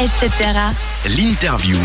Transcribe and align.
etc. 0.00 0.30
L'interview. 1.18 1.76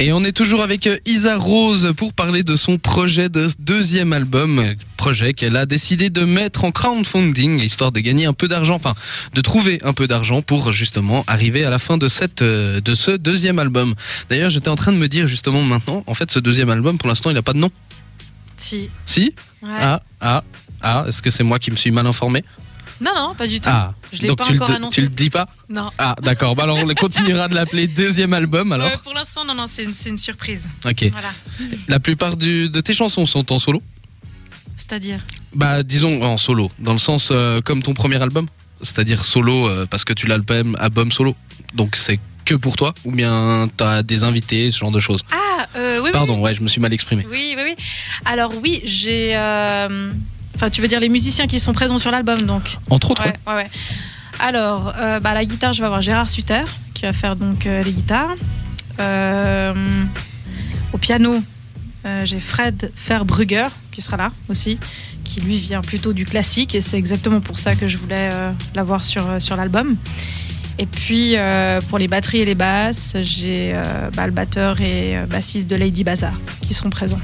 Et 0.00 0.12
on 0.12 0.22
est 0.22 0.32
toujours 0.32 0.60
avec 0.60 0.86
euh, 0.86 0.98
Isa 1.06 1.38
Rose 1.38 1.94
pour 1.96 2.12
parler 2.12 2.42
de 2.42 2.56
son 2.56 2.76
projet 2.76 3.30
de 3.30 3.48
deuxième 3.58 4.12
album, 4.12 4.74
projet 4.98 5.32
qu'elle 5.32 5.56
a 5.56 5.64
décidé 5.64 6.10
de 6.10 6.24
mettre 6.24 6.64
en 6.64 6.72
crowdfunding, 6.72 7.60
histoire 7.60 7.90
de 7.90 8.00
gagner 8.00 8.26
un 8.26 8.34
peu 8.34 8.48
d'argent, 8.48 8.74
enfin 8.74 8.94
de 9.32 9.40
trouver 9.40 9.78
un 9.82 9.94
peu 9.94 10.06
d'argent 10.06 10.42
pour 10.42 10.72
justement 10.72 11.24
arriver 11.26 11.64
à 11.64 11.70
la 11.70 11.78
fin 11.78 11.96
de 11.96 12.08
cette 12.08 12.42
euh, 12.42 12.82
de 12.82 12.94
ce 12.94 13.12
deuxième 13.12 13.58
album. 13.58 13.94
D'ailleurs, 14.28 14.50
j'étais 14.50 14.68
en 14.68 14.76
train 14.76 14.92
de 14.92 14.98
me 14.98 15.08
dire 15.08 15.26
justement 15.26 15.62
maintenant, 15.62 16.04
en 16.06 16.14
fait, 16.14 16.30
ce 16.30 16.38
deuxième 16.38 16.68
album, 16.68 16.98
pour 16.98 17.08
l'instant, 17.08 17.30
il 17.30 17.34
n'a 17.34 17.42
pas 17.42 17.54
de 17.54 17.58
nom. 17.58 17.70
Si. 18.58 18.90
Si? 19.06 19.34
Ouais. 19.62 19.70
Ah 19.72 20.02
ah 20.20 20.44
ah. 20.82 21.04
Est-ce 21.08 21.22
que 21.22 21.30
c'est 21.30 21.44
moi 21.44 21.58
qui 21.58 21.70
me 21.70 21.76
suis 21.76 21.90
mal 21.92 22.06
informé? 22.06 22.44
Non, 23.00 23.12
non, 23.14 23.34
pas 23.34 23.46
du 23.46 23.60
tout. 23.60 23.68
Ah. 23.70 23.94
Je 24.12 24.20
l'ai 24.22 24.28
Donc 24.28 24.38
pas 24.38 24.44
tu 24.44 24.56
encore 24.56 24.70
annoncé. 24.70 24.94
tu 24.96 25.00
le 25.02 25.08
dis 25.08 25.30
pas 25.30 25.48
Non. 25.68 25.90
Ah 25.98 26.14
d'accord. 26.22 26.54
Bah 26.56 26.64
alors 26.64 26.78
on 26.84 26.94
continuera 26.94 27.48
de 27.48 27.54
l'appeler 27.54 27.86
deuxième 27.86 28.32
album 28.34 28.72
alors. 28.72 28.88
Euh, 28.88 28.96
pour 29.02 29.14
l'instant, 29.14 29.44
non, 29.44 29.54
non, 29.54 29.66
c'est 29.66 29.84
une, 29.84 29.94
c'est 29.94 30.08
une 30.10 30.18
surprise. 30.18 30.68
Ok. 30.84 31.04
Voilà. 31.12 31.30
La 31.88 32.00
plupart 32.00 32.36
du- 32.36 32.68
de 32.68 32.80
tes 32.80 32.92
chansons 32.92 33.26
sont 33.26 33.52
en 33.52 33.58
solo? 33.58 33.82
C'est-à-dire? 34.76 35.24
Bah 35.54 35.82
disons 35.82 36.22
en 36.22 36.36
solo, 36.36 36.70
dans 36.78 36.92
le 36.92 36.98
sens 36.98 37.28
euh, 37.30 37.60
comme 37.60 37.82
ton 37.82 37.94
premier 37.94 38.20
album, 38.22 38.46
c'est-à-dire 38.82 39.24
solo 39.24 39.68
euh, 39.68 39.86
parce 39.86 40.04
que 40.04 40.12
tu 40.12 40.26
l'as 40.26 40.38
le 40.38 40.44
album 40.78 41.12
solo. 41.12 41.34
Donc 41.74 41.96
c'est 41.96 42.18
que 42.44 42.54
pour 42.54 42.76
toi 42.76 42.94
ou 43.04 43.12
bien 43.12 43.68
t'as 43.76 44.02
des 44.02 44.24
invités, 44.24 44.70
ce 44.70 44.78
genre 44.78 44.90
de 44.90 45.00
choses? 45.00 45.22
Ah, 45.32 45.66
euh, 45.76 46.00
oui, 46.02 46.10
Pardon, 46.12 46.40
ouais, 46.40 46.54
je 46.54 46.62
me 46.62 46.68
suis 46.68 46.80
mal 46.80 46.92
exprimé. 46.92 47.24
oui. 47.30 47.54
Oui, 47.54 47.54
oui, 47.56 47.74
oui. 47.76 47.84
Alors, 48.24 48.52
oui, 48.62 48.80
j'ai. 48.84 49.36
euh, 49.36 50.10
Enfin, 50.56 50.70
tu 50.70 50.82
veux 50.82 50.88
dire 50.88 51.00
les 51.00 51.08
musiciens 51.08 51.46
qui 51.46 51.58
sont 51.58 51.72
présents 51.72 51.98
sur 51.98 52.10
l'album, 52.10 52.42
donc 52.42 52.76
Entre 52.90 53.10
autres. 53.10 53.24
Ouais, 53.24 53.34
ouais, 53.46 53.54
ouais. 53.54 53.70
Alors, 54.40 54.94
euh, 54.96 55.20
bah, 55.20 55.34
la 55.34 55.44
guitare, 55.44 55.74
je 55.74 55.80
vais 55.80 55.86
avoir 55.86 56.00
Gérard 56.00 56.30
Sutter 56.30 56.62
qui 56.94 57.02
va 57.02 57.12
faire 57.12 57.36
donc 57.36 57.66
euh, 57.66 57.82
les 57.82 57.92
guitares. 57.92 58.34
Euh, 58.98 59.74
au 60.92 60.98
piano, 60.98 61.42
j'ai 62.24 62.40
Fred 62.40 62.90
Verbrugger 63.06 63.68
qui 63.92 64.00
sera 64.00 64.16
là 64.16 64.32
aussi, 64.48 64.78
qui 65.22 65.40
lui 65.40 65.58
vient 65.58 65.82
plutôt 65.82 66.14
du 66.14 66.24
classique 66.24 66.74
et 66.74 66.80
c'est 66.80 66.96
exactement 66.96 67.40
pour 67.40 67.58
ça 67.58 67.74
que 67.74 67.86
je 67.86 67.98
voulais 67.98 68.30
l'avoir 68.74 69.04
sur, 69.04 69.40
sur 69.40 69.56
l'album. 69.56 69.96
Et 70.78 70.86
puis 70.86 71.36
pour 71.88 71.98
les 71.98 72.08
batteries 72.08 72.40
et 72.40 72.44
les 72.46 72.54
basses, 72.54 73.16
j'ai 73.20 73.74
bah, 74.14 74.26
le 74.26 74.32
batteur 74.32 74.80
et 74.80 75.18
bassiste 75.28 75.68
de 75.68 75.76
Lady 75.76 76.02
Bazaar 76.02 76.34
qui 76.62 76.74
seront 76.74 76.90
présents. 76.90 77.20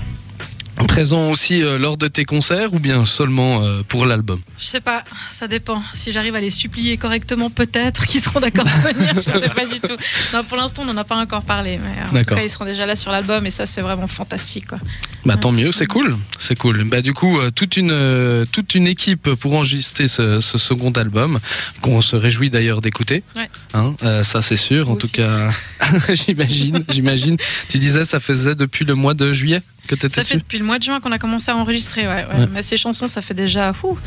Présent 0.88 1.30
aussi 1.30 1.62
euh, 1.62 1.78
lors 1.78 1.96
de 1.96 2.06
tes 2.08 2.24
concerts 2.24 2.72
ou 2.72 2.78
bien 2.78 3.04
seulement 3.04 3.62
euh, 3.62 3.82
pour 3.86 4.06
l'album? 4.06 4.38
Je 4.58 4.64
sais 4.64 4.80
pas, 4.80 5.04
ça 5.30 5.46
dépend. 5.46 5.82
Si 5.94 6.12
j'arrive 6.12 6.34
à 6.34 6.40
les 6.40 6.50
supplier 6.50 6.96
correctement, 6.96 7.50
peut-être 7.50 8.06
qu'ils 8.06 8.20
seront 8.22 8.40
d'accord 8.40 8.64
de 8.64 8.70
venir. 8.70 9.14
Je 9.16 9.38
sais 9.38 9.48
pas 9.48 9.66
du 9.66 9.80
tout. 9.80 9.96
Non, 10.32 10.42
pour 10.44 10.56
l'instant, 10.56 10.82
on 10.82 10.86
n'en 10.86 10.96
a 10.96 11.04
pas 11.04 11.16
encore 11.16 11.42
parlé, 11.42 11.78
mais 11.78 12.20
en 12.20 12.24
tout 12.24 12.34
cas, 12.34 12.42
ils 12.42 12.50
seront 12.50 12.64
déjà 12.64 12.86
là 12.86 12.96
sur 12.96 13.10
l'album 13.12 13.44
et 13.46 13.50
ça, 13.50 13.66
c'est 13.66 13.82
vraiment 13.82 14.06
fantastique. 14.06 14.66
Quoi. 14.68 14.78
Bah 15.26 15.36
tant 15.36 15.50
mieux, 15.52 15.72
c'est 15.72 15.86
cool, 15.86 16.16
c'est 16.38 16.56
cool. 16.56 16.84
Bah 16.84 17.02
du 17.02 17.12
coup 17.12 17.38
euh, 17.38 17.50
toute 17.50 17.76
une 17.76 17.90
euh, 17.90 18.44
toute 18.52 18.74
une 18.76 18.86
équipe 18.86 19.34
pour 19.34 19.54
enregistrer 19.54 20.06
ce, 20.06 20.40
ce 20.40 20.56
second 20.56 20.92
album 20.92 21.40
qu'on 21.80 22.00
se 22.00 22.14
réjouit 22.14 22.48
d'ailleurs 22.48 22.80
d'écouter. 22.80 23.24
Ouais. 23.36 23.50
Hein, 23.74 23.94
euh, 24.04 24.22
ça 24.22 24.40
c'est 24.40 24.56
sûr. 24.56 24.86
Vous 24.86 24.92
en 24.92 24.96
tout 24.96 25.06
aussi. 25.06 25.12
cas, 25.14 25.50
j'imagine, 26.14 26.84
j'imagine. 26.88 27.36
Tu 27.68 27.78
disais 27.78 28.04
ça 28.04 28.20
faisait 28.20 28.54
depuis 28.54 28.84
le 28.84 28.94
mois 28.94 29.14
de 29.14 29.32
juillet? 29.32 29.60
Que 29.86 29.94
tu 29.94 30.06
étais 30.06 30.14
Ça 30.14 30.24
fait 30.24 30.36
depuis 30.36 30.58
le 30.58 30.64
mois 30.64 30.78
de 30.78 30.84
juin 30.84 31.00
qu'on 31.00 31.12
a 31.12 31.18
commencé 31.18 31.50
à 31.50 31.56
enregistrer. 31.56 32.06
Ouais. 32.06 32.24
Mais 32.52 32.62
ces 32.62 32.76
chansons, 32.76 33.08
ça 33.08 33.22
fait 33.22 33.34
déjà. 33.34 33.72
ouh, 33.82 33.98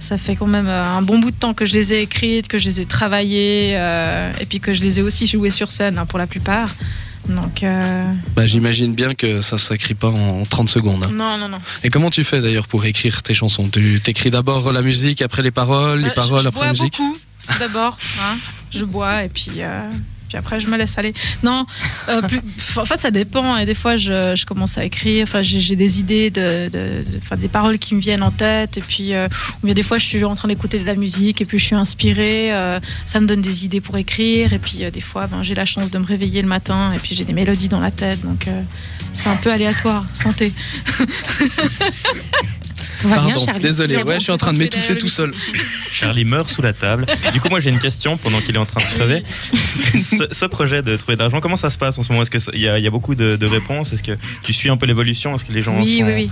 ça 0.00 0.16
fait 0.18 0.36
quand 0.36 0.46
même 0.46 0.66
euh, 0.68 0.84
un 0.84 1.02
bon 1.02 1.18
bout 1.18 1.30
de 1.30 1.36
temps 1.36 1.54
que 1.54 1.66
je 1.66 1.74
les 1.74 1.92
ai 1.92 2.00
écrites, 2.02 2.48
que 2.48 2.58
je 2.58 2.66
les 2.66 2.80
ai 2.80 2.84
travaillées, 2.86 3.74
euh, 3.76 4.32
et 4.40 4.46
puis 4.46 4.60
que 4.60 4.72
je 4.74 4.82
les 4.82 4.98
ai 4.98 5.02
aussi 5.02 5.26
jouées 5.26 5.50
sur 5.50 5.70
scène 5.70 5.98
hein, 5.98 6.06
pour 6.06 6.18
la 6.18 6.26
plupart. 6.26 6.74
Donc, 7.28 7.62
euh, 7.62 8.04
Bah 8.36 8.46
j'imagine 8.46 8.94
bien 8.94 9.14
que 9.14 9.40
ça 9.40 9.56
s'écrit 9.56 9.94
pas 9.94 10.08
en 10.08 10.44
30 10.44 10.68
secondes. 10.68 11.06
hein. 11.06 11.10
non, 11.12 11.38
non, 11.38 11.48
non. 11.48 11.58
Et 11.82 11.88
comment 11.88 12.10
tu 12.10 12.22
fais 12.22 12.42
d'ailleurs 12.42 12.68
pour 12.68 12.84
écrire 12.84 13.22
tes 13.22 13.32
chansons? 13.32 13.66
Tu 13.70 14.00
t'écris 14.04 14.30
d'abord 14.30 14.70
la 14.72 14.82
musique, 14.82 15.22
après 15.22 15.40
les 15.42 15.50
paroles, 15.50 16.00
les 16.00 16.06
Euh, 16.06 16.08
je- 16.10 16.14
paroles 16.14 16.42
je, 16.42 16.48
après 16.48 16.60
bois 16.60 16.66
la 16.66 16.72
musique? 16.72 16.98
beaucoup 16.98 17.16
d'abord. 17.58 17.98
hein. 18.20 18.36
Je 18.70 18.84
bois 18.84 19.24
et 19.24 19.28
puis, 19.30 19.62
puis 20.28 20.36
après 20.38 20.60
je 20.60 20.66
me 20.68 20.76
laisse 20.76 20.96
aller. 20.98 21.14
Non, 21.42 21.66
euh, 22.08 22.20
enfin 22.76 22.96
ça 22.96 23.10
dépend. 23.10 23.56
Et 23.56 23.66
des 23.66 23.74
fois 23.74 23.96
je, 23.96 24.44
commence 24.44 24.78
à 24.78 24.84
écrire. 24.84 25.24
Enfin 25.28 25.42
j'ai 25.42 25.76
des 25.76 26.00
idées 26.00 26.30
de, 26.30 26.68
de- 26.68 27.36
des 27.36 27.48
paroles 27.48 27.78
qui 27.78 27.94
me 27.94 28.00
viennent 28.00 28.22
en 28.22 28.30
tête. 28.30 28.78
Et 28.78 28.80
puis 28.80 29.14
euh, 29.14 29.28
ou 29.62 29.66
bien 29.66 29.74
des 29.74 29.82
fois 29.82 29.98
je 29.98 30.06
suis 30.06 30.24
en 30.24 30.34
train 30.34 30.48
d'écouter 30.48 30.78
de 30.78 30.84
la 30.86 30.94
musique 30.94 31.40
et 31.40 31.44
puis 31.44 31.58
je 31.58 31.64
suis 31.66 31.76
inspirée. 31.76 32.52
euh, 32.52 32.80
ça 33.06 33.20
me 33.20 33.26
donne 33.26 33.40
des 33.42 33.64
idées 33.64 33.80
pour 33.80 33.96
écrire. 33.96 34.52
Et 34.52 34.58
puis 34.58 34.78
des 34.90 35.00
fois 35.00 35.26
ben, 35.26 35.42
j'ai 35.42 35.54
la 35.54 35.64
chance 35.64 35.90
de 35.90 35.98
me 35.98 36.04
réveiller 36.06 36.42
le 36.42 36.48
matin 36.48 36.92
et 36.94 36.98
puis 36.98 37.14
j'ai 37.14 37.24
des 37.24 37.32
mélodies 37.32 37.68
dans 37.68 37.80
la 37.80 37.90
tête. 37.90 38.22
Donc 38.22 38.46
c'est 39.12 39.28
un 39.28 39.36
peu 39.36 39.52
aléatoire. 39.52 40.04
Santé. 40.14 40.52
Tout 43.04 43.10
va 43.10 43.16
bien, 43.20 43.28
Pardon, 43.34 43.44
Charlie 43.44 43.62
désolé, 43.62 43.96
ouais, 44.02 44.14
je 44.14 44.20
suis 44.20 44.32
en 44.32 44.38
train 44.38 44.54
de 44.54 44.58
m'étouffer 44.58 44.96
tout 44.96 45.08
seul. 45.10 45.34
Charlie 45.92 46.24
meurt 46.24 46.48
sous 46.48 46.62
la 46.62 46.72
table. 46.72 47.04
Du 47.34 47.40
coup, 47.40 47.50
moi, 47.50 47.60
j'ai 47.60 47.68
une 47.70 47.78
question 47.78 48.16
pendant 48.16 48.40
qu'il 48.40 48.54
est 48.54 48.58
en 48.58 48.64
train 48.64 48.80
de 48.80 48.86
crever. 48.86 49.22
Ce, 49.94 50.26
ce 50.32 50.44
projet 50.46 50.82
de 50.82 50.96
trouver 50.96 51.14
de 51.16 51.20
l'argent, 51.20 51.40
comment 51.40 51.56
ça 51.56 51.70
se 51.70 51.78
passe 51.78 51.98
en 51.98 52.02
ce 52.02 52.10
moment? 52.10 52.22
Est-ce 52.22 52.30
qu'il 52.50 52.60
y, 52.60 52.68
a- 52.68 52.78
il 52.78 52.84
y 52.84 52.86
a 52.86 52.90
beaucoup 52.90 53.14
de, 53.14 53.36
de 53.36 53.46
réponses? 53.46 53.92
Est-ce 53.92 54.02
que 54.02 54.12
tu 54.42 54.52
suis 54.52 54.68
un 54.70 54.76
peu 54.76 54.86
l'évolution? 54.86 55.34
Est-ce 55.36 55.44
que 55.44 55.52
les 55.52 55.62
gens 55.62 55.78
Oui, 55.78 55.98
sont... 55.98 56.04
oui, 56.06 56.12
oui. 56.14 56.30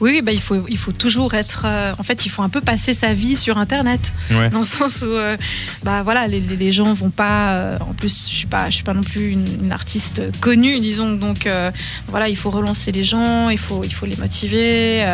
Oui, 0.00 0.10
oui, 0.14 0.22
bah, 0.22 0.30
il, 0.32 0.40
faut, 0.40 0.64
il 0.68 0.78
faut 0.78 0.92
toujours 0.92 1.34
être. 1.34 1.64
euh, 1.66 1.92
en 1.98 2.02
fait, 2.04 2.24
il 2.24 2.28
faut 2.28 2.42
un 2.42 2.48
peu 2.48 2.60
passer 2.60 2.94
sa 2.94 3.12
vie 3.12 3.34
sur 3.36 3.58
Internet. 3.58 4.12
Ouais. 4.30 4.48
Dans 4.50 4.60
le 4.60 4.64
sens 4.64 5.02
où, 5.02 5.10
euh, 5.10 5.36
bah, 5.82 6.02
voilà, 6.04 6.28
les, 6.28 6.40
les- 6.40 6.56
les 6.56 6.72
gens 6.72 6.94
vont 6.94 7.10
pas. 7.10 7.50
euh, 7.54 7.78
en 7.80 7.92
plus, 7.92 8.26
je 8.28 8.34
suis 8.34 8.46
pas, 8.46 8.70
je 8.70 8.76
suis 8.76 8.84
pas 8.84 8.94
non 8.94 9.02
plus 9.02 9.26
une, 9.32 9.46
une 9.64 9.72
artiste 9.72 10.22
connue, 10.40 10.78
disons. 10.80 11.12
Donc, 11.14 11.46
euh, 11.46 11.70
voilà, 12.08 12.28
il 12.28 12.36
faut 12.36 12.50
relancer 12.50 12.92
les 12.92 13.02
gens, 13.04 13.48
il 13.50 13.58
faut, 13.58 13.82
il 13.84 13.92
faut 13.92 14.06
les 14.06 14.16
motiver. 14.16 15.04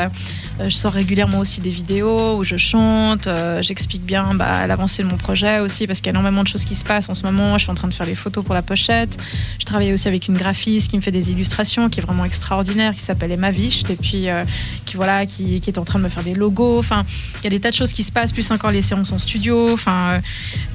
je 0.62 0.69
sors 0.69 0.88
régulièrement 0.91 1.38
aussi 1.38 1.60
des 1.60 1.71
vidéos 1.71 2.37
où 2.37 2.44
je 2.44 2.56
chante, 2.56 3.26
euh, 3.26 3.62
j'explique 3.62 4.03
bien 4.03 4.34
bah, 4.34 4.66
l'avancée 4.66 5.03
de 5.03 5.09
mon 5.09 5.16
projet 5.16 5.60
aussi 5.60 5.87
parce 5.87 6.00
qu'il 6.00 6.06
y 6.06 6.10
a 6.10 6.12
énormément 6.12 6.43
de 6.43 6.49
choses 6.49 6.65
qui 6.65 6.75
se 6.75 6.84
passent 6.84 7.09
en 7.09 7.15
ce 7.15 7.22
moment. 7.22 7.59
Je 7.59 7.65
suis 7.65 7.71
en 7.71 7.75
train 7.75 7.88
de 7.88 7.94
faire 7.94 8.06
les 8.06 8.15
photos 8.15 8.44
pour 8.44 8.54
la 8.54 8.62
pochette. 8.62 9.16
Je 9.59 9.65
travaille 9.65 9.93
aussi 9.93 10.09
avec 10.09 10.28
une 10.28 10.37
graphiste 10.37 10.91
qui 10.91 10.97
me 10.97 11.03
fait 11.03 11.10
des 11.10 11.31
illustrations, 11.31 11.88
qui 11.88 12.00
est 12.00 12.03
vraiment 12.03 12.25
extraordinaire, 12.25 12.94
qui 12.94 13.00
s'appelle 13.00 13.32
Emma 13.32 13.50
Vicht 13.50 13.91
et 13.91 13.97
puis 13.97 14.28
euh, 14.28 14.44
qui 14.84 14.97
voilà, 14.97 15.27
qui, 15.27 15.62
est 15.66 15.78
en 15.78 15.84
train 15.84 15.98
de 15.98 16.04
me 16.04 16.09
faire 16.09 16.25
des 16.25 16.34
logos. 16.34 16.78
Enfin, 16.78 17.04
il 17.41 17.44
y 17.44 17.47
a 17.47 17.50
des 17.50 17.60
tas 17.60 17.71
de 17.71 17.77
choses 17.77 17.93
qui 17.93 18.04
se 18.04 18.12
passent, 18.12 18.32
plus 18.32 18.50
encore 18.50 18.71
les 18.71 18.82
séances 18.82 19.12
en 19.12 19.19
studio. 19.19 19.72
Enfin, 19.72 20.10
euh, 20.10 20.21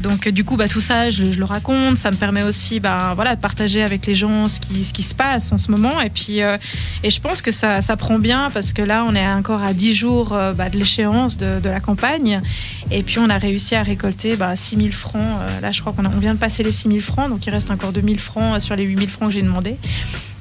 donc 0.02 0.28
du 0.29 0.44
coup, 0.44 0.56
bah, 0.56 0.68
tout 0.68 0.79
ça, 0.79 1.09
je, 1.09 1.23
le 1.23 1.46
raconte. 1.46 1.97
Ça 1.97 2.12
me 2.12 2.18
permet 2.18 2.44
aussi, 2.44 2.79
bah, 2.79 3.13
voilà, 3.16 3.35
de 3.35 3.41
partager 3.41 3.81
avec 3.81 4.06
les 4.06 4.16
gens 4.16 4.47
ce 4.47 4.59
qui, 4.59 4.85
ce 4.85 4.94
qui 4.94 5.03
se 5.03 5.16
passe 5.16 5.52
en 5.52 5.57
ce 5.57 5.72
moment. 5.72 6.02
Et 6.02 6.09
puis, 6.09 6.40
et 7.03 7.09
je 7.09 7.22
pense 7.22 7.41
que 7.41 7.52
ça, 7.52 7.81
ça 7.81 7.97
prend 7.97 8.19
bien 8.19 8.50
parce 8.53 8.73
que 8.73 8.81
là, 8.81 9.06
on 9.07 9.16
est 9.16 9.28
encore 9.28 9.63
à 9.63 9.73
10 9.73 9.96
jours 9.96 10.03
euh, 10.06 10.53
bah, 10.53 10.69
de 10.69 10.78
l'échéance 10.78 11.38
de, 11.38 11.59
la 11.64 11.80
campagne. 11.80 12.41
Et 12.91 13.03
puis, 13.03 13.19
on 13.19 13.30
a 13.30 13.38
réussi 13.38 13.75
à 13.75 13.84
récolter 13.84 14.36
bah, 14.36 14.56
6 14.56 14.78
000 14.78 14.90
francs. 14.90 15.22
Euh, 15.22 15.62
là, 15.62 15.72
je 15.72 15.81
crois 15.81 15.94
qu'on 15.94 16.08
vient 16.19 16.34
de 16.34 16.40
passer 16.40 16.64
les 16.64 16.72
6 16.72 16.90
000 16.90 17.00
francs. 17.00 17.30
Donc, 17.30 17.46
il 17.46 17.50
reste 17.50 17.72
encore 17.72 17.91
2 17.91 18.02
000 18.02 18.16
francs 18.18 18.56
euh, 18.56 18.59
sur 18.59 18.75
les 18.75 18.84
8 18.84 18.97
000 18.97 19.09
francs 19.09 19.30
que 19.30 19.36
j'ai 19.36 19.41
demandé. 19.41 19.78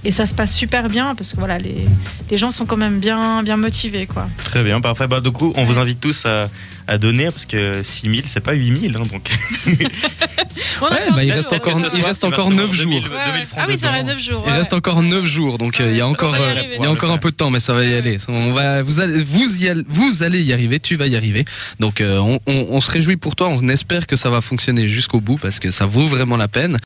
Et 0.04 0.10
ça 0.10 0.26
se 0.26 0.34
passe 0.34 0.54
super 0.54 0.88
bien 0.88 1.14
parce 1.14 1.30
que 1.32 1.36
voilà, 1.36 1.58
les, 1.58 1.86
les 2.30 2.36
gens 2.36 2.50
sont 2.50 2.66
quand 2.66 2.76
même 2.76 2.98
bien, 2.98 3.42
bien 3.44 3.56
motivés. 3.56 4.06
Quoi. 4.06 4.28
Très 4.44 4.64
bien, 4.64 4.80
parfait. 4.80 5.06
Bah, 5.06 5.20
du 5.20 5.30
coup, 5.30 5.52
on 5.56 5.64
vous 5.64 5.78
invite 5.78 6.00
tous 6.00 6.26
à, 6.26 6.48
à 6.88 6.98
donner 6.98 7.26
parce 7.26 7.46
que 7.46 7.82
6000, 7.84 8.24
c'est 8.26 8.40
pas 8.40 8.52
8000. 8.54 8.96
Hein, 8.98 9.04
donc. 9.12 9.30
Ouais, 10.82 10.88
bah, 11.14 11.22
il 11.22 11.30
reste 11.30 11.52
encore, 11.52 11.78
il 11.94 12.04
reste 12.04 12.24
encore 12.24 12.46
recevoir 12.46 12.66
9 12.66 12.74
jours. 12.74 12.84
2000, 12.86 13.02
Ouais, 13.04 13.08
2000 13.26 13.40
ouais. 13.40 13.44
francs 13.46 13.60
Ah 13.62 13.66
oui, 13.68 13.78
ça 13.78 13.90
reste 13.90 14.06
9 14.06 14.18
jours. 14.20 14.44
Il 14.46 14.52
reste 14.52 14.72
encore 14.72 15.02
9 15.02 15.24
jours, 15.24 15.58
donc 15.58 15.80
euh, 15.80 15.90
il 15.92 15.96
y 15.96 16.00
a 16.00 16.06
encore, 16.08 16.34
euh, 16.34 16.54
il 16.76 16.82
y 16.82 16.86
a 16.86 16.90
encore 16.90 17.12
un 17.12 17.18
peu 17.18 17.30
de 17.30 17.36
temps, 17.36 17.50
mais 17.50 17.60
ça 17.60 17.72
va 17.72 17.84
y 17.84 17.94
aller. 17.94 18.18
On 18.28 18.52
va, 18.52 18.82
vous 18.82 18.98
allez, 19.00 19.22
vous 19.22 19.62
y 19.62 19.68
allez, 19.68 19.82
vous 19.88 20.22
allez 20.22 20.42
y 20.42 20.52
arriver, 20.52 20.80
tu 20.80 20.96
vas 20.96 21.06
y 21.06 21.16
arriver. 21.16 21.44
Donc 21.78 22.00
euh, 22.00 22.18
on, 22.18 22.40
on- 22.46 22.66
on 22.70 22.80
se 22.80 22.90
réjouit 22.90 23.16
pour 23.16 23.36
toi, 23.36 23.48
on 23.48 23.68
espère 23.68 24.06
que 24.06 24.16
ça 24.16 24.30
va 24.30 24.40
fonctionner 24.40 24.88
jusqu'au 24.88 25.20
bout 25.20 25.36
parce 25.38 25.60
que 25.60 25.70
ça 25.70 25.86
vaut 25.86 26.06
vraiment 26.06 26.36
la 26.36 26.48
peine. 26.48 26.78